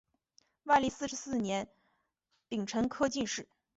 [0.63, 1.69] 万历四十四年
[2.49, 3.47] 丙辰科进士。